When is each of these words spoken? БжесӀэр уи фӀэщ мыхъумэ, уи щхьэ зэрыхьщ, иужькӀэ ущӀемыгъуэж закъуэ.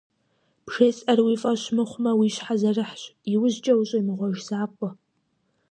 БжесӀэр 0.65 1.19
уи 1.25 1.35
фӀэщ 1.41 1.63
мыхъумэ, 1.75 2.11
уи 2.19 2.27
щхьэ 2.35 2.55
зэрыхьщ, 2.61 3.01
иужькӀэ 3.33 3.73
ущӀемыгъуэж 3.79 4.37
закъуэ. 4.47 4.89